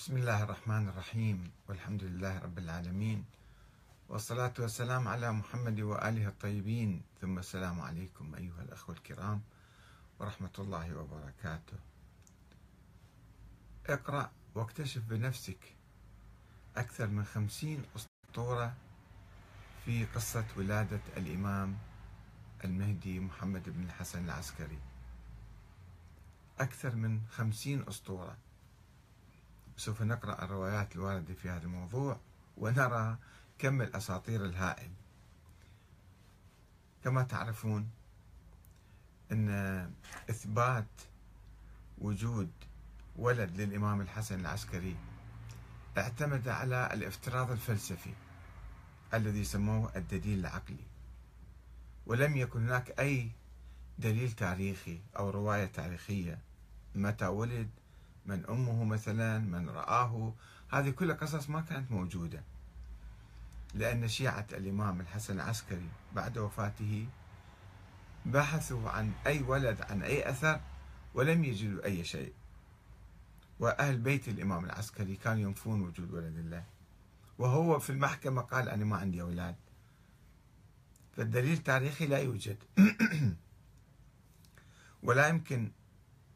بسم 0.00 0.16
الله 0.16 0.42
الرحمن 0.42 0.88
الرحيم 0.88 1.52
والحمد 1.68 2.04
لله 2.04 2.38
رب 2.38 2.58
العالمين 2.58 3.24
والصلاة 4.08 4.54
والسلام 4.58 5.08
على 5.08 5.32
محمد 5.32 5.80
وآله 5.80 6.28
الطيبين. 6.28 7.02
ثم 7.20 7.38
السلام 7.38 7.80
عليكم 7.80 8.34
أيها 8.34 8.62
الأخوة 8.62 8.94
الكرام 8.94 9.42
ورحمة 10.18 10.56
الله 10.58 10.96
وبركاته. 10.96 11.76
اقرأ 13.86 14.30
واكتشف 14.54 15.02
بنفسك 15.04 15.76
أكثر 16.76 17.06
من 17.06 17.24
خمسين 17.24 17.84
أسطورة 17.96 18.74
في 19.84 20.06
قصة 20.06 20.46
ولادة 20.56 21.00
الإمام 21.16 21.76
المهدي 22.64 23.20
محمد 23.20 23.68
بن 23.68 23.82
الحسن 23.84 24.24
العسكري. 24.24 24.78
أكثر 26.58 26.94
من 26.94 27.20
خمسين 27.30 27.88
أسطورة. 27.88 28.36
سوف 29.80 30.02
نقرأ 30.02 30.44
الروايات 30.44 30.96
الواردة 30.96 31.34
في 31.34 31.48
هذا 31.50 31.64
الموضوع 31.64 32.20
ونرى 32.56 33.18
كم 33.58 33.82
الأساطير 33.82 34.44
الهائل. 34.44 34.90
كما 37.04 37.22
تعرفون 37.22 37.90
أن 39.32 39.50
إثبات 40.30 40.86
وجود 41.98 42.50
ولد 43.16 43.60
للإمام 43.60 44.00
الحسن 44.00 44.40
العسكري 44.40 44.96
اعتمد 45.98 46.48
على 46.48 46.90
الافتراض 46.92 47.50
الفلسفي 47.50 48.14
الذي 49.14 49.44
سموه 49.44 49.92
الدليل 49.96 50.38
العقلي. 50.38 50.86
ولم 52.06 52.36
يكن 52.36 52.62
هناك 52.66 53.00
أي 53.00 53.30
دليل 53.98 54.32
تاريخي 54.32 55.00
أو 55.18 55.30
رواية 55.30 55.66
تاريخية 55.66 56.38
متى 56.94 57.26
ولد 57.26 57.70
من 58.30 58.46
أمه 58.46 58.84
مثلا 58.84 59.38
من 59.38 59.68
رآه. 59.68 60.34
هذه 60.70 60.90
كلها 60.90 61.16
قصص 61.16 61.50
ما 61.50 61.60
كانت 61.60 61.90
موجودة 61.90 62.42
لأن 63.74 64.08
شيعة 64.08 64.46
الإمام 64.52 65.00
الحسن 65.00 65.34
العسكري 65.34 65.88
بعد 66.14 66.38
وفاته 66.38 67.06
بحثوا 68.26 68.90
عن 68.90 69.12
أي 69.26 69.42
ولد 69.42 69.82
عن 69.82 70.02
أي 70.02 70.30
أثر 70.30 70.60
ولم 71.14 71.44
يجدوا 71.44 71.84
أي 71.84 72.04
شيء. 72.04 72.32
وأهل 73.60 73.98
بيت 73.98 74.28
الإمام 74.28 74.64
العسكري 74.64 75.16
كانوا 75.16 75.42
ينفون 75.42 75.82
وجود 75.82 76.10
ولد 76.14 76.38
الله. 76.38 76.64
وهو 77.38 77.78
في 77.78 77.90
المحكمة 77.90 78.42
قال 78.42 78.68
أنا 78.68 78.84
ما 78.84 78.96
عندي 78.96 79.22
أولاد. 79.22 79.56
فالدليل 81.16 81.52
التاريخي 81.52 82.06
لا 82.06 82.18
يوجد. 82.18 82.56
ولا 85.02 85.28
يمكن 85.28 85.70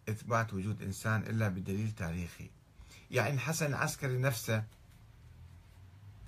إثبات 0.08 0.54
وجود 0.54 0.82
إنسان 0.82 1.22
إلا 1.22 1.48
بدليل 1.48 1.90
تاريخي. 1.90 2.50
يعني 3.10 3.34
الحسن 3.34 3.66
العسكري 3.66 4.18
نفسه 4.18 4.64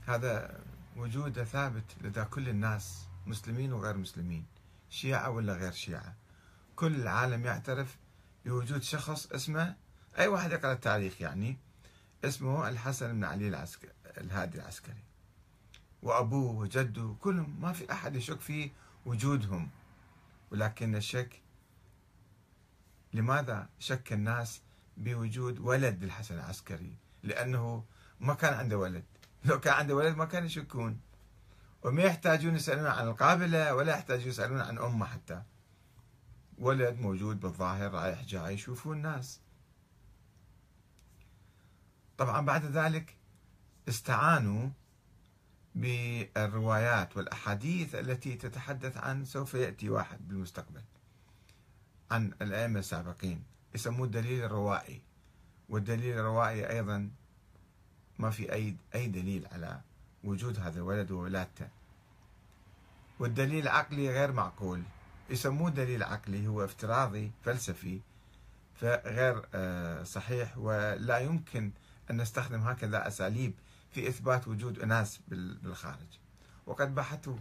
هذا 0.06 0.60
وجوده 0.96 1.44
ثابت 1.44 1.84
لدى 2.00 2.24
كل 2.24 2.48
الناس 2.48 3.06
مسلمين 3.27 3.72
وغير 3.72 3.97
مسلمين 3.97 4.44
شيعة 4.91 5.30
ولا 5.30 5.52
غير 5.52 5.72
شيعة. 5.72 6.14
كل 6.77 6.94
العالم 6.94 7.44
يعترف 7.44 7.97
بوجود 8.44 8.82
شخص 8.82 9.27
اسمه 9.32 9.74
أي 10.19 10.27
واحد 10.27 10.52
يقرأ 10.52 10.72
التاريخ 10.72 11.20
يعني 11.20 11.56
اسمه 12.24 12.69
الحسن 12.69 13.12
بن 13.12 13.24
علي 13.24 13.48
العسكري 13.48 13.91
الهادي 14.19 14.58
العسكري. 14.58 15.04
وأبوه 16.02 16.52
وجده 16.52 17.16
كلهم 17.20 17.60
ما 17.60 17.72
في 17.72 17.92
أحد 17.92 18.16
يشك 18.16 18.41
في 18.41 18.70
وجودهم 19.06 19.70
ولكن 20.50 20.94
الشك 20.97 21.41
لماذا 23.17 23.69
شك 23.78 24.12
الناس 24.12 24.62
بوجود 24.97 25.59
ولد 25.59 26.05
للحسن 26.05 26.34
العسكري؟ 26.34 26.97
لأنه 27.22 27.84
ما 28.20 28.34
كان 28.34 28.55
عنده 28.55 28.78
ولد. 28.78 29.05
لو 29.45 29.61
كان 29.61 29.75
عنده 29.75 29.95
ولد 29.95 30.17
ما 30.17 30.25
كانوا 30.25 30.47
يشكون. 30.47 31.00
وما 31.83 32.03
يحتاجون 32.03 32.55
يسألون 32.55 32.87
عن 32.87 33.09
القابلة 33.09 33.75
ولا 33.75 33.93
يحتاجون 33.93 34.28
يسألون 34.28 34.60
عن 34.60 34.78
أمه 34.78 35.06
حتى. 35.06 35.43
ولد 36.59 36.99
موجود 36.99 37.41
بالظاهر 37.41 37.91
رايح 37.91 38.25
جاي 38.25 38.55
يشوفون 38.55 38.97
الناس. 38.97 39.41
طبعا 42.19 42.41
بعد 42.41 42.65
ذلك 42.65 43.16
استعانوا 43.88 44.71
بالروايات 45.75 47.16
والأحاديث 47.16 47.94
التي 47.94 48.34
تتحدث 48.34 48.97
عن 48.97 49.25
سوف 49.25 49.55
يأتي 49.55 49.91
واحد 49.91 50.28
بالمستقبل. 50.28 50.82
عن 52.11 52.33
الأئمة 52.43 52.78
السابقين 52.78 53.43
يسموه 53.75 54.06
الدليل 54.06 54.44
الروائي. 54.44 55.03
والدليل 55.69 56.19
الروائي 56.19 56.71
أيضا 56.71 57.11
ما 58.19 58.31
في 58.31 58.53
أي 58.53 58.77
أي 58.94 59.06
دليل 59.06 59.47
على 59.53 59.81
وجود 60.25 60.59
هذا 60.59 60.77
الولد 60.78 61.11
وولادته 61.11 61.69
والدليل 63.19 63.62
العقلي 63.62 64.11
غير 64.11 64.33
معقول. 64.33 64.83
يسموه 65.31 65.71
دليل 65.71 66.03
عقلي 66.03 66.47
هو 66.47 66.65
افتراضي 66.65 67.31
فلسفي 67.44 68.00
فغير 68.75 69.43
آه، 69.55 70.03
صحيح. 70.03 70.59
ولا 70.59 71.19
يمكن 71.19 71.71
أن 72.11 72.21
نستخدم 72.21 72.61
هكذا 72.61 73.06
أساليب 73.06 73.55
في 73.91 74.09
إثبات 74.09 74.49
وجود 74.49 74.78
أناس 74.78 75.21
بالخارج. 75.28 76.19
وقد 76.67 76.94
بحثوا 76.94 77.37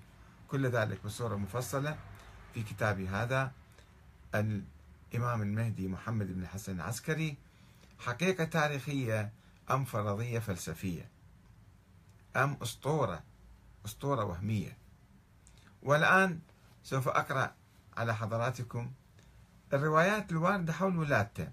كل 0.47 0.69
ذلك 0.69 1.05
بصورة 1.05 1.35
مفصلة 1.35 1.97
في 2.53 2.63
كتابي 2.63 3.07
هذا. 3.07 3.51
الإمام 4.35 5.41
المهدي 5.41 5.87
محمد 5.87 6.27
بن 6.35 6.41
الحسن 6.41 6.75
العسكري 6.75 7.37
حقيقة 7.99 8.43
تاريخية 8.43 9.31
أم 9.71 9.85
فرضية 9.85 10.39
فلسفية؟ 10.39 11.07
أم 12.35 12.57
أسطورة 12.61 13.23
أسطورة 13.85 14.23
وهمية؟ 14.23 14.77
والآن 15.83 16.39
سوف 16.83 17.07
أقرأ 17.07 17.53
على 17.97 18.15
حضراتكم 18.15 18.91
الروايات 19.73 20.31
الواردة 20.31 20.73
حول 20.73 20.97
ولادته. 20.97 21.49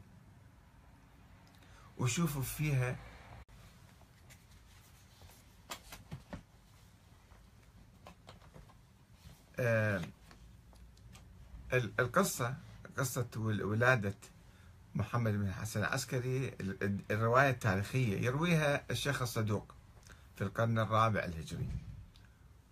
وشوفوا 1.99 2.43
فيها 2.43 2.97
آه 9.59 10.03
القصة 11.72 12.56
قصة 12.99 13.28
ولادة 13.37 14.15
محمد 14.94 15.33
بن 15.33 15.47
الحسن 15.47 15.81
العسكري 15.81 16.56
الرواية 17.10 17.50
التاريخية 17.50 18.19
يرويها 18.19 18.84
الشيخ 18.91 19.22
الصدوق 19.22 19.75
في 20.37 20.44
القرن 20.44 20.78
الرابع 20.78 21.25
الهجري 21.25 21.69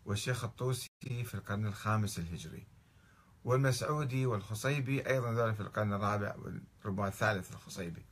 والشيخ 0.06 0.44
الطوسي 0.44 0.89
في 1.03 1.34
القرن 1.34 1.66
الخامس 1.66 2.19
الهجري 2.19 2.66
والمسعودي 3.44 4.27
والخصيبي 4.27 5.06
أيضا 5.06 5.33
ذلك 5.33 5.55
في 5.55 5.60
القرن 5.60 5.93
الرابع 5.93 6.34
وربما 6.84 7.09
الثالث 7.09 7.53
الخصيبي 7.53 8.05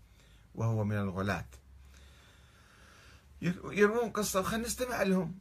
وهو 0.54 0.84
من 0.84 0.96
الغلاة. 0.96 1.46
يروون 3.42 4.10
قصة 4.10 4.42
خلينا 4.42 4.66
نستمع 4.66 5.02
لهم. 5.02 5.38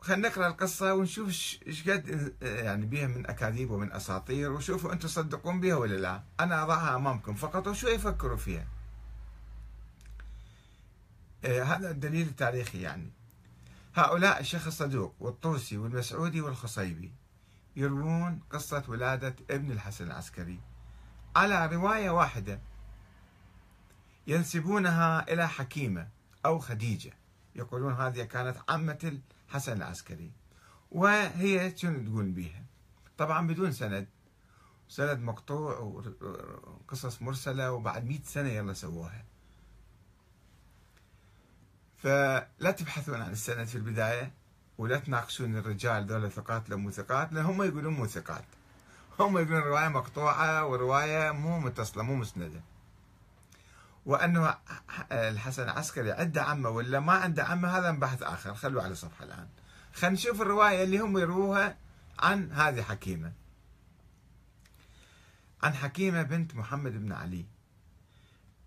خلينا 0.00 0.28
نقرأ 0.28 0.46
القصة 0.46 0.94
ونشوف 0.94 1.28
إيش 1.66 1.88
قد 1.88 2.34
يعني 2.42 2.86
بها 2.86 3.06
من 3.06 3.26
أكاذيب 3.26 3.70
ومن 3.70 3.92
أساطير 3.92 4.52
وشوفوا 4.52 4.92
أنتم 4.92 5.08
تصدقون 5.08 5.60
بها 5.60 5.74
ولا 5.74 5.96
لا. 5.96 6.22
أنا 6.40 6.62
اضعها 6.62 6.96
أمامكم 6.96 7.34
فقط 7.34 7.66
وشوي 7.66 7.98
فكروا 7.98 8.36
فيها. 8.36 8.66
آه 11.44 11.62
هذا 11.62 11.90
الدليل 11.90 12.28
التاريخي 12.28 12.80
يعني. 12.80 13.10
هؤلاء 13.94 14.40
الشيخ 14.40 14.66
الصدوق 14.66 15.14
والطوسي 15.20 15.78
والمسعودي 15.78 16.40
والخصيبي 16.40 17.12
يروون 17.76 18.40
قصة 18.50 18.84
ولادة 18.88 19.36
ابن 19.50 19.70
الحسن 19.70 20.06
العسكري. 20.06 20.60
على 21.36 21.66
رواية 21.66 22.10
واحدة 22.10 22.60
ينسبونها 24.26 25.32
إلى 25.32 25.48
حكيمة 25.48 26.08
أو 26.46 26.58
خديجة. 26.58 27.19
يقولون 27.60 27.92
هذه 27.92 28.24
كانت 28.24 28.56
عمة 28.68 29.18
حسن 29.48 29.76
العسكري. 29.76 30.30
وهي 30.90 31.76
شنو 31.76 32.10
تقول 32.10 32.30
بيها؟ 32.30 32.64
طبعا 33.18 33.46
بدون 33.46 33.72
سند. 33.72 34.06
سند 34.88 35.18
مقطوع 35.18 35.78
وقصص 35.78 37.22
مرسلة 37.22 37.72
وبعد 37.72 38.04
مئة 38.04 38.24
سنة 38.24 38.48
يلا 38.48 38.72
سووها. 38.72 39.24
فلا 41.96 42.70
تبحثون 42.78 43.20
عن 43.20 43.32
السند 43.32 43.66
في 43.66 43.74
البداية 43.74 44.32
ولا 44.78 44.98
تناقشون 44.98 45.56
الرجال 45.56 46.06
ذولا 46.06 46.28
ثقات 46.28 46.70
لو 46.70 46.78
مو 46.78 46.90
ثقات 46.90 47.32
لأن 47.32 47.44
هم 47.44 47.62
يقولون 47.62 47.94
مو 47.94 48.06
ثقات 48.06 48.44
هم 49.20 49.38
يقولون 49.38 49.62
رواية 49.62 49.88
مقطوعة 49.88 50.66
ورواية 50.66 51.30
مو 51.30 51.60
متصلة 51.60 52.02
مو 52.02 52.14
مسندة. 52.16 52.60
وأنه 54.06 54.58
الحسن 55.12 55.62
العسكري 55.62 56.12
عنده 56.12 56.42
عمه 56.42 56.68
ولا 56.68 57.00
ما 57.00 57.12
عنده 57.12 57.44
عمه 57.44 57.78
هذا 57.78 57.90
بحث 57.90 58.22
آخر. 58.22 58.54
خلوه 58.54 58.82
على 58.82 58.94
صفحة 58.94 59.24
الآن. 59.24 59.48
خلينا 59.94 60.14
نشوف 60.14 60.42
الرواية 60.42 60.84
اللي 60.84 60.98
هم 60.98 61.18
يروها 61.18 61.76
عن 62.18 62.52
هذه 62.52 62.82
حكيمة. 62.82 63.32
عن 65.62 65.74
حكيمة 65.74 66.22
بنت 66.22 66.54
محمد 66.54 66.92
بن 66.92 67.12
علي. 67.12 67.44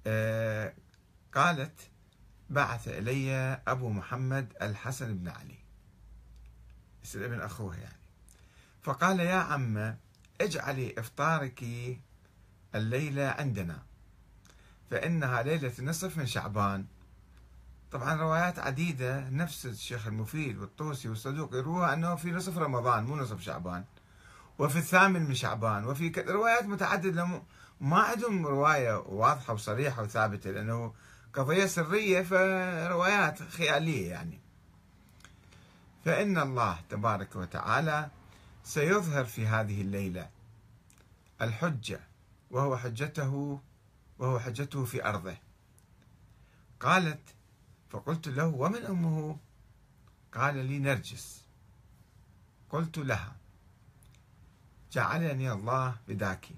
آه 0.08 0.74
قالت 1.34 1.80
بعث 2.50 2.88
إلي 2.88 3.62
أبو 3.68 3.90
محمد 3.90 4.54
الحسن 4.62 5.18
بن 5.18 5.30
علي. 5.30 5.58
يصير 7.04 7.26
ابن 7.26 7.42
أخوه 7.42 7.76
يعني. 7.76 8.00
فقال 8.82 9.20
يا 9.20 9.36
عم 9.36 9.96
اجعلي 10.42 10.96
إفطارك 10.98 11.66
الليلة 12.76 13.28
عندنا. 13.28 13.84
فإنها 14.94 15.44
ليلة 15.44 15.72
النصف 15.80 16.18
من 16.18 16.26
شعبان. 16.26 16.86
طبعا 17.92 18.16
روايات 18.16 18.60
عديدة 18.60 19.30
نفس 19.30 19.66
الشيخ 19.66 20.08
المفيد 20.08 20.58
والطوسي 20.58 21.10
والصدوق 21.10 21.56
يروها 21.56 21.94
أنه 21.94 22.16
في 22.16 22.32
نصف 22.32 22.58
رمضان 22.58 23.04
مو 23.04 23.16
نصف 23.16 23.42
شعبان. 23.42 23.84
وفي 24.60 24.80
الثامن 24.80 25.22
من 25.24 25.36
شعبان. 25.36 25.86
وفي 25.86 26.10
روايات 26.28 26.66
متعددة 26.66 27.42
ما 27.82 28.00
عندهم 28.00 28.48
رواية 28.48 29.00
واضحة 29.00 29.54
وصريحة 29.54 30.04
وثابتة 30.04 30.52
لأنه 30.52 30.94
قضية 31.34 31.66
سرية 31.66 32.22
فروايات 32.22 33.44
خيالية 33.44 34.10
يعني. 34.10 34.40
فإن 36.06 36.38
الله 36.38 36.80
تبارك 36.90 37.36
وتعالى 37.36 38.10
سيظهر 38.64 39.26
في 39.26 39.48
هذه 39.48 39.82
الليلة 39.82 40.30
الحجة 41.42 42.00
وهو 42.52 42.78
حجته 42.78 43.60
وهو 44.20 44.40
حجته 44.40 44.86
في 44.86 45.06
أرضه. 45.06 45.38
قالت 46.80 47.22
فقلت 47.90 48.28
له 48.28 48.48
ومن 48.48 48.86
أمه؟ 48.86 49.38
قال 50.34 50.66
لي 50.66 50.80
نرجس. 50.80 51.44
قلت 52.70 52.98
لها 52.98 53.36
جعلني 54.92 55.52
الله 55.52 55.96
فداك. 56.08 56.50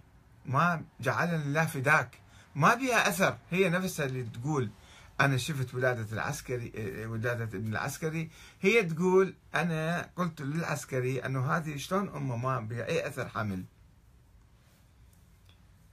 ما 0.46 0.84
جعلني 1.00 1.36
الله 1.36 1.66
فداك. 1.66 2.19
ما 2.56 2.75
بها 2.75 3.10
أثر. 3.10 3.38
هي 3.52 3.69
نفسها 3.69 4.06
اللي 4.06 4.24
تقول 4.24 4.69
أنا 5.22 5.38
شفت 5.38 5.75
ولادة 5.75 6.13
العسكري 6.13 6.72
ولادة 7.06 7.44
ابن 7.44 7.68
العسكري. 7.68 8.30
هي 8.62 8.84
تقول 8.84 9.34
أنا 9.56 10.10
قلت 10.16 10.42
للعسكري 10.42 11.25
أنه 11.25 11.51
هذه 11.51 11.78
شلون 11.78 12.10
أمه 12.10 12.38
ما 12.38 12.60
بها 12.60 12.88
أي 12.88 13.08
أثر 13.08 13.30
حمل. 13.30 13.63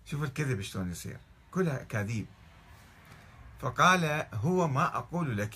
شوف 0.04 0.22
الكذب 0.22 0.60
شلون 0.60 0.90
يصير. 0.90 1.18
كلها 1.52 1.82
أكاذيب 1.82 2.26
فقال 3.60 4.26
هو 4.34 4.68
ما 4.68 4.96
أقول 4.96 5.36
لك. 5.36 5.54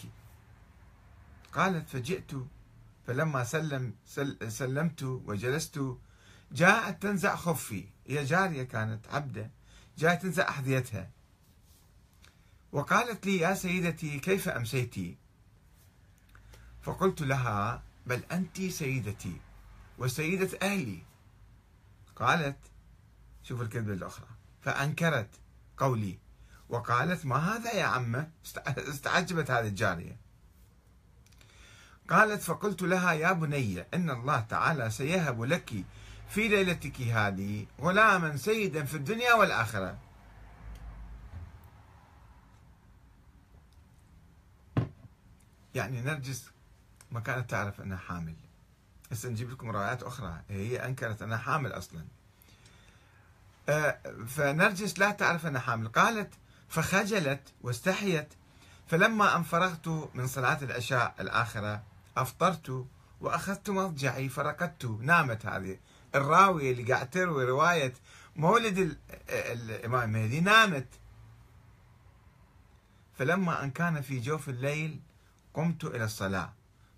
قالت 1.52 1.88
فجئت 1.88 2.32
فلما 3.06 3.44
سلم 3.44 3.94
سلمت 4.48 5.02
وجلست 5.02 5.80
جاءت 6.52 7.02
تنزع 7.02 7.36
خفي 7.36 7.84
هي 8.06 8.24
جارية 8.24 8.62
كانت 8.62 9.08
عبدة 9.08 9.50
جاءت 9.98 10.22
تنزع 10.22 10.48
أحذيتها. 10.48 11.10
وقالت 12.72 13.26
لي 13.26 13.36
يا 13.36 13.54
سيدتي 13.54 14.18
كيف 14.18 14.48
أمسيتي 14.48 15.16
فقلت 16.82 17.22
لها 17.22 17.82
بل 18.06 18.22
أنت 18.32 18.62
سيدتي 18.62 19.40
وسيدة 19.98 20.58
أهلي. 20.62 21.02
قالت 22.16 22.58
شوف 23.42 23.60
الكذبة 23.60 23.92
الأخرى 23.92 24.28
فأنكرت 24.60 25.30
قولي. 25.76 26.18
وقالت 26.68 27.26
ما 27.26 27.36
هذا 27.36 27.72
يا 27.72 27.84
عمة؟ 27.84 28.30
استعجبت 28.68 29.50
هذه 29.50 29.68
الجارية. 29.68 30.16
قالت 32.08 32.42
فقلت 32.42 32.82
لها 32.82 33.12
يا 33.12 33.32
بني 33.32 33.84
إن 33.94 34.10
الله 34.10 34.40
تعالى 34.40 34.90
سيهب 34.90 35.42
لك 35.42 35.84
في 36.28 36.48
ليلتك 36.48 37.00
هذه 37.00 37.66
غلاما 37.80 38.36
سيدا 38.36 38.84
في 38.84 38.94
الدنيا 38.94 39.34
والآخرة. 39.34 39.98
يعني 45.74 46.00
نرجس 46.00 46.50
ما 47.10 47.20
كانت 47.20 47.50
تعرف 47.50 47.80
أنها 47.80 47.98
حامل. 47.98 48.36
هسه 49.12 49.28
نجيب 49.28 49.50
لكم 49.50 49.70
روايات 49.70 50.02
أخرى. 50.02 50.42
هي 50.48 50.84
أنكرت 50.84 51.22
أنها 51.22 51.38
حامل 51.38 51.72
أصلا. 51.72 52.04
فنرجس 54.28 54.98
لا 54.98 55.10
تعرف 55.10 55.46
أنها 55.46 55.60
حامل. 55.60 55.88
قالت 55.88 56.34
فخجلت 56.68 57.52
واستحيت. 57.60 58.34
فلما 58.86 59.36
أن 59.36 59.42
فرغت 59.42 59.88
من 60.14 60.26
صلاة 60.26 60.58
العشاء 60.62 61.14
الآخرة 61.20 61.82
أفطرت 62.16 62.86
وأخذت 63.20 63.70
مضجعي 63.70 64.28
فرقدت 64.28 64.84
نامت 64.84 65.46
هذه. 65.46 65.78
الراوية 66.14 66.72
اللي 66.72 66.92
قاعد 66.92 67.10
تروي 67.10 67.44
رواية 67.44 67.94
مولد 68.36 68.98
الإمام 69.28 70.16
المهدي 70.16 70.40
نامت. 70.40 70.88
فلما 73.18 73.64
أن 73.64 73.70
كان 73.70 74.00
في 74.00 74.20
جوف 74.20 74.48
الليل 74.48 75.00
قمت 75.54 75.84
إلى 75.84 76.04
الصلاة. 76.04 76.52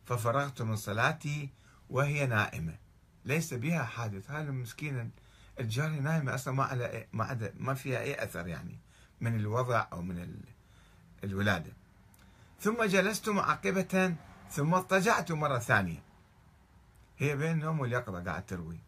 ففرغت 0.04 0.62
من 0.62 0.76
صلاتي 0.76 1.50
وهي 1.90 2.26
نائمة. 2.26 2.78
ليس 3.24 3.54
بها 3.54 3.84
حادث. 3.84 4.30
هذا 4.30 4.48
المسكينة 4.50 5.10
الجارية 5.60 6.00
نائمة 6.00 6.34
أصلا 6.34 6.54
ما 6.54 6.64
على 6.64 7.06
ما 7.12 7.50
ما 7.56 7.74
فيها 7.74 8.00
أي 8.00 8.24
أثر 8.24 8.46
يعني 8.46 8.78
من 9.20 9.36
الوضع 9.36 9.86
أو 9.92 10.02
من 10.02 10.42
الولادة. 11.24 11.72
ثم 12.60 12.84
جلست 12.84 13.28
معقبة 13.28 14.16
ثم 14.50 14.74
اضطجعت 14.74 15.32
مرة 15.32 15.58
ثانية. 15.58 16.02
هي 17.18 17.36
بين 17.36 17.50
النوم 17.50 17.80
واليقظة 17.80 18.24
قاعد 18.24 18.46
تروي. 18.46 18.78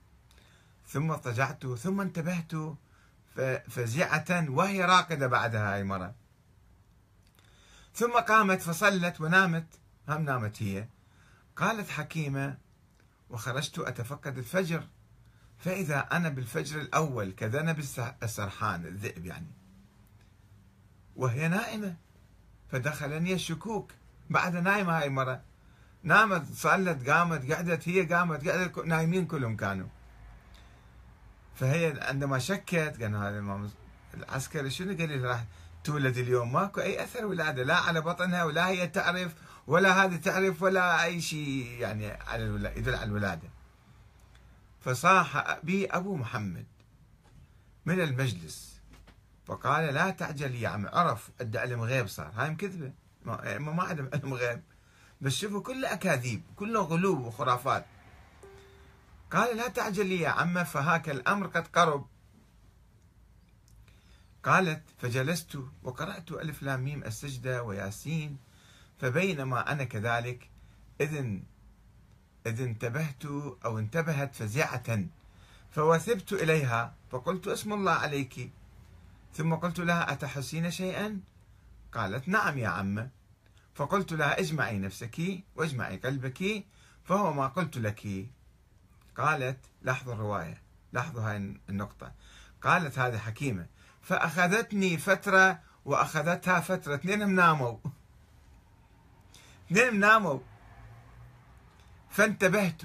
ثم 0.87 1.11
اضطجعت 1.11 1.67
ثم 1.67 2.01
انتبهت 2.01 2.53
فزعة 3.69 4.51
وهي 4.51 4.85
راقدة 4.85 5.27
بعدها 5.27 5.75
هاي 5.75 5.85
مرة 5.85 6.15
ثم 7.95 8.13
قامت 8.13 8.63
فصلت 8.63 9.21
ونامت. 9.21 9.67
هم 10.09 10.23
نامت 10.23 10.63
هي. 10.63 10.89
قالت 11.57 11.91
حكيمة 11.91 12.59
وخرجت 13.31 13.79
أتفقد 13.79 14.39
الفجر. 14.39 14.85
فإذا 15.61 16.09
أنا 16.13 16.29
بالفجر 16.29 16.81
الأول 16.81 17.33
كذنب 17.33 17.79
السرحان 18.23 18.87
الذئب 18.87 19.27
يعني. 19.27 19.47
وهي 21.17 21.49
نائمة. 21.49 21.97
فدخلني 22.71 23.33
الشكوك. 23.33 23.93
بعد 24.31 24.57
نايمة 24.57 24.99
هاي 24.99 25.07
المرة. 25.07 25.43
نامت 26.03 26.53
صلت 26.55 27.09
قامت 27.09 27.53
قعدت 27.53 27.89
هي 27.89 28.03
قامت 28.03 28.49
قعدت 28.49 28.79
نايمين 28.79 29.27
كلهم 29.27 29.57
كانوا. 29.57 29.89
فهي 31.55 32.01
عندما 32.01 32.39
شكت 32.39 33.03
قال 33.03 33.17
هذا 33.17 33.29
الإمام 33.29 33.71
العسكري 34.15 34.71
شنو؟ 34.71 34.97
قال 34.97 35.09
لي 35.09 35.17
راح 35.17 35.45
تولد 35.85 36.17
اليوم. 36.17 36.53
ماكو 36.53 36.81
أي 36.81 37.05
أثر 37.05 37.27
ولادة 37.27 37.63
لا 37.63 37.77
على 37.77 38.01
بطنها 38.01 38.45
ولا 38.45 38.69
هي 38.69 38.87
تعرف 38.87 39.35
ولا 39.67 40.05
هذه 40.05 40.17
تعرف 40.17 40.63
ولا 40.63 41.05
أي 41.05 41.21
شيء 41.21 41.77
يعني 41.81 42.11
على 42.11 42.73
يدل 42.77 42.95
على 42.95 43.05
الولادة. 43.05 43.49
فصاح 44.81 45.59
بي 45.63 45.87
أبو 45.87 46.17
محمد 46.17 46.67
من 47.87 48.01
المجلس 48.01 48.81
فقال 49.47 49.95
لا 49.95 50.11
تعجل 50.11 50.55
يا 50.55 50.69
عم 50.69 50.87
عرف 50.87 51.31
أدى 51.41 51.59
علم 51.59 51.81
غيب 51.81 52.07
صار. 52.07 52.33
هاي 52.37 52.51
مكذبة. 52.51 52.93
ما, 53.25 53.59
ما 53.59 53.83
عندهم 53.83 54.11
علم 54.15 54.35
غيب. 54.35 54.63
بس 55.21 55.33
شوفوا 55.33 55.63
كله 55.63 55.93
أكاذيب 55.93 56.43
كله 56.57 56.81
غلو 56.81 57.27
وخرافات. 57.27 57.87
قال 59.31 59.57
لا 59.57 59.69
تعجل 59.69 60.13
يا 60.13 60.29
عم 60.29 60.65
فهاك 60.65 61.11
الأمر 61.11 61.47
قد 61.47 61.67
قرب. 61.67 62.07
قالت 64.45 64.83
فجلست 64.99 65.59
وقرأت 65.83 66.33
ألف 66.33 66.63
لام 66.63 66.85
ميم 66.85 67.05
السجدة 67.05 67.63
وياسين 67.63 68.39
فبينما 68.99 69.73
أنا 69.73 69.85
كذلك 69.85 70.51
إذن 71.01 71.43
إذ 72.47 72.61
انتبهت 72.63 73.25
أو 73.65 73.79
انتبهت 73.79 74.35
فزعة 74.35 75.05
فوثبت 75.71 76.33
إليها 76.33 76.95
فقلت 77.11 77.47
اسم 77.47 77.73
الله 77.73 77.93
عليك. 77.93 78.51
ثم 79.35 79.55
قلت 79.55 79.81
لها 79.81 80.13
أتحسين 80.13 80.71
شيئا؟ 80.71 81.21
قالت 81.93 82.29
نعم 82.29 82.59
يا 82.59 82.69
عمة 82.69 83.11
فقلت 83.75 84.13
لها 84.13 84.41
اجمعي 84.41 84.79
نفسك 84.79 85.43
واجمعي 85.57 85.97
قلبك 85.97 86.65
فهو 87.05 87.33
ما 87.33 87.47
قلت 87.47 87.79
لك. 87.79 88.27
قالت 89.17 89.59
لاحظوا 89.83 90.15
الرواية 90.15 90.63
لاحظوا 90.93 91.23
هاي 91.23 91.57
النقطة. 91.69 92.13
قالت 92.63 92.99
هذه 92.99 93.19
حكيمة 93.19 93.67
فأخذتني 94.03 94.99
فترة 94.99 95.61
وأخذتها 95.85 96.61
فترة. 96.61 96.95
اثنين 96.95 97.35
ناموا 97.35 97.77
اثنين 99.67 100.01
ناموا 100.01 100.39
فانتبهت 102.11 102.83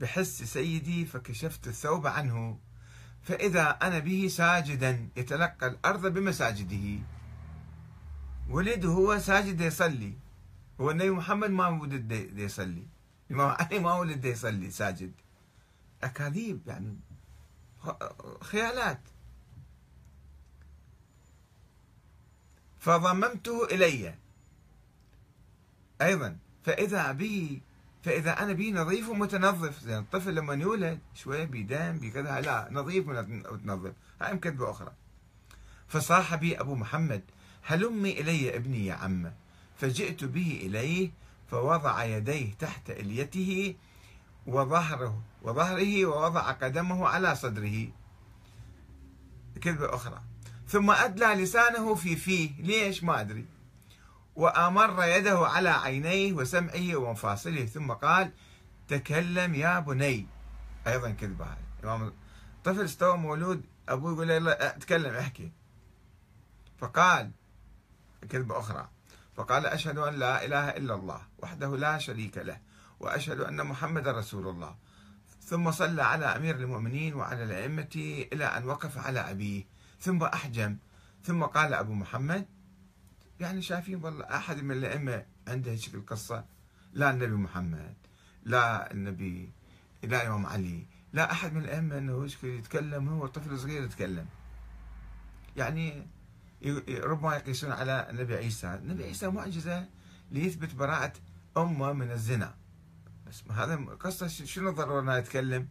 بحس 0.00 0.42
سيدي 0.42 1.06
فكشفت 1.06 1.66
الثوب 1.66 2.06
عنه 2.06 2.58
فإذا 3.22 3.70
أنا 3.70 3.98
به 3.98 4.28
ساجدا 4.28 5.08
يتلقى 5.16 5.66
الأرض 5.66 6.06
بمساجده. 6.06 7.02
ولد 8.48 8.86
هو 8.86 9.18
ساجد 9.18 9.60
يصلي 9.60 10.14
هو 10.80 10.90
النبي 10.90 11.10
محمد 11.10 11.50
ما 11.50 11.68
ولد 11.68 12.12
يصلي. 12.38 12.86
الإمام 13.30 13.56
علي 13.60 13.78
ما 13.84 13.94
ولد 13.94 14.24
يصلي 14.24 14.70
ساجد. 14.70 15.12
أكاذيب 16.02 16.60
يعني 16.66 16.96
خيالات. 18.40 19.00
فضممته 22.78 23.64
إلي 23.64 24.14
أيضا 26.02 26.38
فإذا 26.64 27.12
بي 27.12 27.62
فإذا 28.06 28.42
أنا 28.42 28.52
بي 28.52 28.72
نظيف 28.72 29.08
ومتنظف 29.08 29.80
زين 29.80 29.98
الطفل 29.98 30.34
لما 30.34 30.54
يولد 30.54 30.98
شوية 31.14 31.44
بيه 31.44 31.76
دم 31.76 31.98
بكذا 31.98 32.40
لا 32.40 32.68
نظيف 32.70 33.08
ومتنظف 33.08 33.92
هاي 34.20 34.34
مكذبة 34.34 34.70
أخرى 34.70 34.92
فصاح 35.88 36.34
بي 36.34 36.60
أبو 36.60 36.74
محمد 36.74 37.22
هلمي 37.62 38.20
إلي 38.20 38.56
ابني 38.56 38.86
يا 38.86 38.94
عمه 38.94 39.32
فجئت 39.80 40.24
به 40.24 40.60
إليه 40.62 41.10
فوضع 41.50 42.04
يديه 42.04 42.54
تحت 42.54 42.90
إليته 42.90 43.74
وظهره 44.46 45.22
وظهره 45.42 46.06
ووضع 46.06 46.50
قدمه 46.50 47.08
على 47.08 47.36
صدره. 47.36 47.88
كذبة 49.60 49.94
أخرى. 49.94 50.22
ثم 50.68 50.90
أدلى 50.90 51.26
لسانه 51.26 51.94
في 51.94 52.16
فيه. 52.16 52.50
ليش؟ 52.62 53.04
ما 53.04 53.20
أدري. 53.20 53.46
وأمر 54.36 55.04
يده 55.04 55.38
على 55.38 55.68
عينيه 55.68 56.32
وسمعه 56.32 56.96
ومفاصله 56.96 57.66
ثم 57.66 57.92
قال 57.92 58.32
تكلم 58.88 59.54
يا 59.54 59.80
بني. 59.80 60.26
أيضا 60.86 61.10
كذبة 61.10 61.46
هذه 61.84 62.12
طفل 62.64 62.84
استوى 62.84 63.16
مولود 63.16 63.64
أبوه 63.88 64.12
يقول 64.12 64.44
له 64.44 64.54
تكلم 64.70 65.14
احكي. 65.14 65.52
فقال 66.78 67.30
كذبة 68.28 68.58
أخرى 68.58 68.88
فقال 69.36 69.66
أشهد 69.66 69.98
أن 69.98 70.14
لا 70.14 70.44
إله 70.44 70.68
إلا 70.68 70.94
الله 70.94 71.20
وحده 71.38 71.76
لا 71.76 71.98
شريك 71.98 72.38
له 72.38 72.60
وأشهد 73.00 73.40
أن 73.40 73.66
محمد 73.66 74.08
رسول 74.08 74.48
الله. 74.48 74.76
ثم 75.46 75.70
صلى 75.70 76.02
على 76.02 76.26
أمير 76.26 76.56
المؤمنين 76.56 77.14
وعلى 77.14 77.44
الأئمة 77.44 78.24
إلى 78.32 78.44
أن 78.44 78.64
وقف 78.64 78.98
على 78.98 79.20
أبيه 79.20 79.64
ثم 80.00 80.22
أحجم 80.22 80.76
ثم 81.24 81.42
قال 81.42 81.74
أبو 81.74 81.92
محمد 81.92 82.46
يعني 83.40 83.62
شايفين 83.62 84.04
والله 84.04 84.24
أحد 84.24 84.62
من 84.62 84.76
الأئمة 84.76 85.26
عنده 85.48 85.70
هيك 85.70 85.94
القصة 85.94 86.44
لا 86.92 87.10
النبي 87.10 87.34
محمد 87.34 87.94
لا 88.44 88.92
النبي 88.92 89.50
لا 90.02 90.26
إمام 90.26 90.46
علي 90.46 90.86
لا 91.12 91.32
أحد 91.32 91.52
من 91.54 91.64
الأئمة 91.64 91.98
أنه 91.98 92.28
يتكلم 92.42 93.08
هو 93.08 93.26
طفل 93.26 93.58
صغير 93.58 93.82
يتكلم. 93.82 94.26
يعني 95.56 96.06
ربما 96.88 97.36
يقيسون 97.36 97.72
على 97.72 98.10
النبي 98.10 98.34
عيسى. 98.34 98.74
النبي 98.74 99.04
عيسى 99.04 99.28
معجزة 99.28 99.88
ليثبت 100.30 100.74
براءة 100.74 101.12
أمة 101.56 101.92
من 101.92 102.10
الزنا. 102.10 102.54
بس 103.26 103.42
هذا 103.50 103.76
قصة 103.76 104.26
شنو 104.26 104.70
ضرورنا 104.70 105.20
نتكلم 105.20 105.68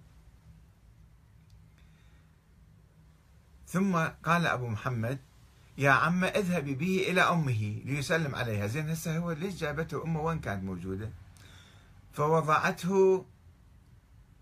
ثم 3.68 3.98
قال 3.98 4.48
أبو 4.48 4.68
محمد 4.68 5.20
يا 5.77 5.91
عم 5.91 6.24
اذهبي 6.24 6.75
به 6.75 7.05
إلى 7.10 7.22
أمه 7.22 7.82
ليسلم 7.86 8.36
عليها. 8.36 8.67
زين 8.67 8.89
هسه 8.89 9.17
هو 9.17 9.32
ليش 9.32 9.55
جابته 9.55 10.03
أمه؟ 10.03 10.22
وين 10.22 10.39
كانت 10.39 10.63
موجودة؟ 10.63 11.10
فوضعته 12.13 13.25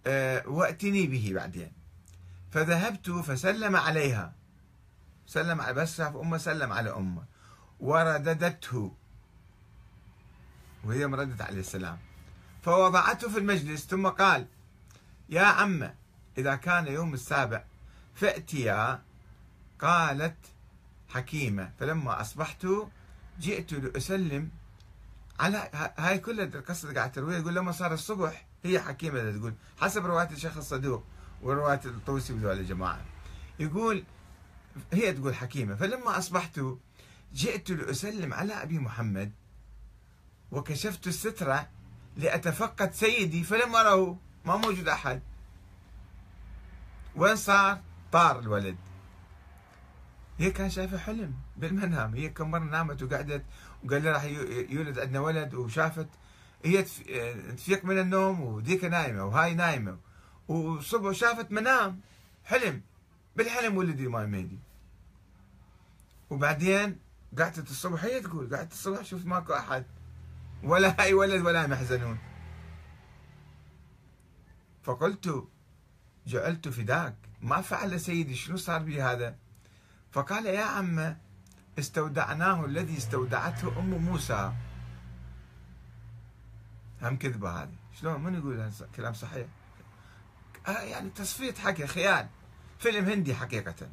أه 0.07 0.47
وأتني 0.47 1.07
به 1.07 1.31
بعدين. 1.35 1.71
فذهبت 2.51 3.09
فسلم 3.09 3.75
عليها. 3.75 4.33
سلم 5.27 5.61
على 5.61 5.73
بس 5.73 5.97
شاف 5.97 6.15
أمه 6.15 6.37
سلم 6.37 6.73
على 6.73 6.89
أمه. 6.89 7.23
ورددته. 7.79 8.95
وهي 10.83 11.07
مردت 11.07 11.41
عليه 11.41 11.59
السلام. 11.59 11.97
فوضعته 12.63 13.29
في 13.29 13.39
المجلس 13.39 13.85
ثم 13.85 14.07
قال 14.07 14.47
يا 15.29 15.41
عم 15.41 15.89
إذا 16.37 16.55
كان 16.55 16.87
يوم 16.87 17.13
السابع 17.13 17.63
فأتيا. 18.15 19.01
قالت 19.79 20.37
حكيمة. 21.13 21.71
فلما 21.79 22.21
أصبحت 22.21 22.67
جئت 23.39 23.73
لأسلم 23.73 24.49
على 25.39 25.69
هاي 25.97 26.19
كلها 26.19 26.45
القصة 26.45 26.93
قاعد 26.93 27.11
ترويها 27.11 27.39
يقول 27.39 27.55
لما 27.55 27.71
صار 27.71 27.93
الصبح 27.93 28.45
هي 28.63 28.79
حكيمة 28.79 29.31
تقول. 29.31 29.53
حسب 29.77 30.05
رواية 30.05 30.29
الشيخ 30.29 30.57
الصدوق 30.57 31.03
ورواية 31.41 31.81
الطوسي 31.85 32.33
وذول 32.33 32.59
الجماعة. 32.59 33.01
يقول 33.59 34.03
هي 34.93 35.13
تقول 35.13 35.35
حكيمة. 35.35 35.75
فلما 35.75 36.17
أصبحت 36.17 36.59
جئت 37.33 37.71
لأسلم 37.71 38.33
على 38.33 38.53
أبي 38.53 38.79
محمد 38.79 39.31
وكشفت 40.51 41.07
السترة 41.07 41.69
لأتفقد 42.17 42.93
سيدي 42.93 43.43
فلم 43.43 43.75
أره 43.75 44.17
ما 44.45 44.57
موجود 44.57 44.87
أحد. 44.87 45.21
وين 47.15 47.35
صار؟ 47.35 47.81
طار 48.11 48.39
الولد. 48.39 48.77
هي 50.39 50.51
كان 50.51 50.69
شايفة 50.69 50.97
حلم 50.97 51.33
بالمنام. 51.57 52.15
هي 52.15 52.29
كم 52.29 52.51
مرة 52.51 52.63
نامت 52.63 53.03
وقعدت 53.03 53.45
وقال 53.83 54.03
لها 54.03 54.11
راح 54.11 54.23
يولد 54.69 54.99
عندنا 54.99 55.19
ولد 55.19 55.53
وشافت. 55.53 56.07
هي 56.65 56.81
تفيق 57.57 57.85
من 57.85 57.99
النوم 57.99 58.41
وديك 58.41 58.83
نايمة 58.83 59.25
وهاي 59.25 59.53
نايمة. 59.53 59.97
وصبح 60.47 61.11
شافت 61.11 61.51
منام. 61.51 62.01
حلم. 62.45 62.81
بالحلم 63.35 63.77
ولدي 63.77 64.07
ماي 64.07 64.27
ميدي 64.27 64.59
وبعدين 66.29 66.99
قعدت 67.39 67.69
الصبح 67.69 68.03
هي 68.03 68.19
تقول 68.19 68.55
قعدت 68.55 68.71
الصبح 68.71 69.01
شفت 69.01 69.25
ماكو 69.25 69.53
أحد. 69.53 69.85
ولا 70.63 71.01
هاي 71.01 71.13
ولد 71.13 71.41
ولا 71.45 71.67
محزنون 71.67 72.17
فقلت 74.83 75.47
جعلت 76.27 76.67
فداك. 76.67 77.15
ما 77.41 77.61
فعل 77.61 77.99
سيدي. 77.99 78.35
شنو 78.35 78.57
صار 78.57 78.81
بي 78.81 79.01
هذا؟ 79.01 79.35
فقال 80.13 80.45
يا 80.45 80.63
عم 80.63 81.17
استودعناه 81.79 82.65
الذي 82.65 82.97
استودعته 82.97 83.79
أم 83.79 83.89
موسى. 83.89 84.53
هم 87.01 87.17
كذبه 87.17 87.63
هذه. 87.63 87.75
شلون؟ 87.93 88.23
من 88.23 88.33
يقول 88.33 88.71
كلام 88.95 89.13
صحيح؟ 89.13 89.47
آه 90.67 90.81
يعني 90.81 91.09
تصفيه 91.09 91.53
حكي 91.53 91.87
خيال. 91.87 92.27
فيلم 92.79 93.05
هندي 93.05 93.35
حقيقة. 93.35 93.89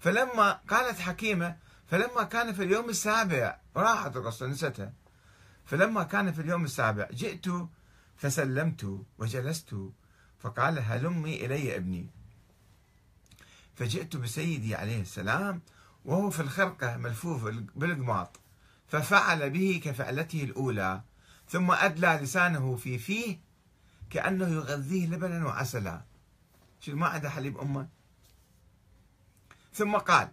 فلما 0.00 0.52
قالت 0.52 0.98
حكيمة 0.98 1.56
فلما 1.86 2.22
كان 2.22 2.52
في 2.52 2.62
اليوم 2.62 2.88
السابع 2.88 3.58
راحت 3.76 4.16
القصة 4.16 4.46
نسيتها. 4.46 4.92
فلما 5.64 6.02
كان 6.02 6.32
في 6.32 6.40
اليوم 6.40 6.64
السابع 6.64 7.08
جئت 7.12 7.46
فسلمت 8.16 9.00
وجلست. 9.18 9.74
فقال 10.38 10.78
هلمي 10.78 11.46
إلي 11.46 11.76
ابني. 11.76 12.10
فجئت 13.76 14.16
بسيدي 14.16 14.74
عليه 14.74 15.00
السلام 15.00 15.62
وهو 16.04 16.30
في 16.30 16.40
الخرقة 16.40 16.96
ملفوف 16.96 17.44
بالقماط 17.76 18.40
ففعل 18.88 19.50
به 19.50 19.80
كفعلته 19.84 20.44
الأولى 20.44 21.02
ثم 21.48 21.70
أدلى 21.70 22.18
لسانه 22.22 22.76
في 22.76 22.98
فيه 22.98 23.38
كأنه 24.10 24.48
يغذيه 24.48 25.06
لبنا 25.06 25.46
وعسلا. 25.46 26.04
شو 26.80 26.96
ما 26.96 27.06
عنده 27.06 27.30
حليب 27.30 27.58
أمه؟ 27.58 27.88
ثم 29.72 29.96
قال 29.96 30.28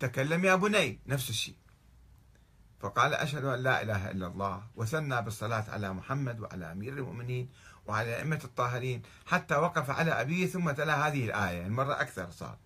تكلم 0.00 0.44
يا 0.44 0.54
بني 0.54 1.00
نفس 1.06 1.30
الشيء. 1.30 1.56
فقال 2.80 3.14
أشهد 3.14 3.44
أن 3.44 3.60
لا 3.60 3.82
إله 3.82 4.10
إلا 4.10 4.26
الله 4.26 4.62
وثنى 4.76 5.22
بالصلاة 5.22 5.64
على 5.70 5.92
محمد 5.92 6.40
وعلى 6.40 6.72
أمير 6.72 6.92
المؤمنين 6.92 7.48
وعلى 7.88 8.16
أئمة 8.16 8.40
الطاهرين 8.44 9.02
حتى 9.26 9.56
وقف 9.56 9.90
على 9.90 10.20
أبيه 10.20 10.46
ثم 10.46 10.70
تلا 10.70 11.08
هذه 11.08 11.24
الآية 11.24 11.66
المرة 11.66 12.00
أكثر 12.00 12.30
صار. 12.30 12.56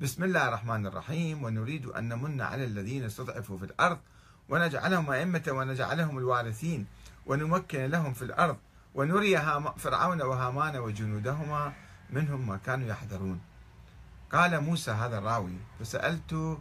بسم 0.00 0.24
الله 0.24 0.48
الرحمن 0.48 0.86
الرحيم 0.86 1.42
ونريد 1.42 1.86
أن 1.86 2.08
نمن 2.08 2.40
على 2.40 2.64
الذين 2.64 3.04
استضعفوا 3.04 3.58
في 3.58 3.64
الأرض 3.64 3.98
ونجعلهم 4.48 5.10
أئمة 5.10 5.42
ونجعلهم 5.48 6.18
الوارثين 6.18 6.86
ونمكن 7.26 7.86
لهم 7.86 8.12
في 8.14 8.22
الأرض 8.22 8.56
ونري 8.94 9.38
فرعون 9.76 10.22
وهامان 10.22 10.76
وجنودهما 10.76 11.72
منهم 12.10 12.46
ما 12.46 12.56
كانوا 12.56 12.88
يحذرون. 12.88 13.40
قال 14.32 14.60
موسى 14.60 14.90
هذا 14.90 15.18
الراوي 15.18 15.56
فسألت 15.80 16.58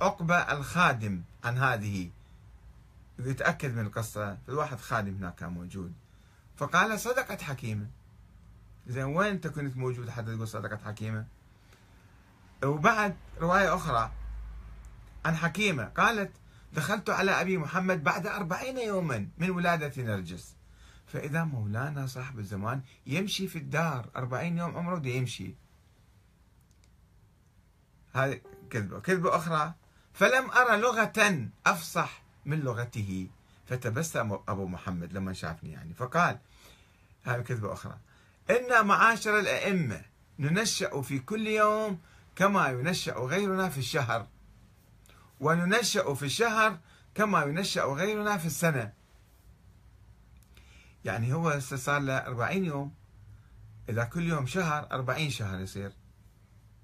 عقبة 0.00 0.36
الخادم 0.36 1.22
عن 1.44 1.58
هذه. 1.58 2.10
يتأكد 3.18 3.74
من 3.74 3.86
القصة 3.86 4.38
فالواحد 4.46 4.78
خادم 4.78 5.14
هناك 5.14 5.42
موجود. 5.42 5.92
فقال 6.60 7.00
صدقت 7.00 7.42
حكيمة. 7.42 7.86
زين 8.86 9.04
وين 9.04 9.30
أنت 9.30 9.46
كنت 9.46 9.76
موجود 9.76 10.10
حتى 10.10 10.34
تقول 10.34 10.48
صدقت 10.48 10.82
حكيمة؟ 10.82 11.26
وبعد 12.64 13.16
رواية 13.40 13.74
أخرى 13.74 14.12
عن 15.24 15.36
حكيمة 15.36 15.84
قالت 15.84 16.32
دخلت 16.72 17.10
على 17.10 17.40
أبي 17.40 17.58
محمد 17.58 18.04
بعد 18.04 18.26
أربعين 18.26 18.78
يوما 18.78 19.28
من 19.38 19.50
ولادة 19.50 20.02
نرجس. 20.02 20.54
فإذا 21.06 21.44
مولانا 21.44 22.06
صاحب 22.06 22.38
الزمان 22.38 22.82
يمشي 23.06 23.48
في 23.48 23.58
الدار 23.58 24.10
أربعين 24.16 24.58
يوم 24.58 24.76
عمره 24.76 24.98
دي 24.98 25.16
يمشي. 25.16 25.54
هذه 28.12 28.40
كذبة. 28.70 29.00
كذبة 29.00 29.36
أخرى 29.36 29.74
فلم 30.12 30.50
أرى 30.50 30.76
لغة 30.76 31.48
أفصح 31.66 32.22
من 32.46 32.60
لغته. 32.60 33.28
فتبسم 33.66 34.38
أبو 34.48 34.66
محمد 34.66 35.12
لما 35.12 35.32
شافني 35.32 35.72
يعني. 35.72 35.94
فقال 35.94 36.38
هذه 37.24 37.40
كذبة 37.40 37.72
أخرى. 37.72 37.98
إن 38.50 38.86
معاشر 38.86 39.38
الأئمة 39.38 40.02
ننشأ 40.38 41.02
في 41.02 41.18
كل 41.18 41.46
يوم 41.46 41.98
كما 42.36 42.68
ينشأ 42.68 43.14
غيرنا 43.14 43.68
في 43.68 43.78
الشهر. 43.78 44.26
وننشأ 45.40 46.14
في 46.14 46.24
الشهر 46.24 46.78
كما 47.14 47.42
ينشأ 47.42 47.84
غيرنا 47.84 48.36
في 48.36 48.46
السنة. 48.46 48.92
يعني 51.04 51.32
هو 51.32 51.48
هسه 51.48 51.76
صار 51.76 52.00
له 52.00 52.16
40 52.16 52.64
يوم. 52.64 52.94
إذا 53.88 54.04
كل 54.04 54.28
يوم 54.28 54.46
شهر 54.46 54.88
40 54.92 55.30
شهر 55.30 55.60
يصير. 55.60 55.92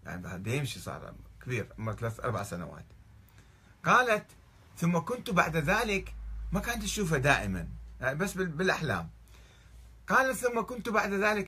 يعني 0.05 0.23
بعد 0.23 0.47
يمشي 0.47 0.81
صار 0.81 1.15
كبير 1.45 1.73
عمره 1.79 1.95
ثلاث 1.95 2.21
أربع 2.21 2.43
سنوات. 2.43 2.85
قالت 3.85 4.27
ثم 4.77 4.99
كنت 4.99 5.31
بعد 5.31 5.57
ذلك. 5.57 6.15
ما 6.53 6.61
كانت 6.61 6.83
تشوفه 6.83 7.19
دائما. 7.19 7.69
يعني 8.01 8.19
بس 8.19 8.33
بالأحلام. 8.35 9.11
قالت 10.09 10.37
ثم 10.37 10.61
كنت 10.61 10.89
بعد 10.89 11.13
ذلك 11.15 11.45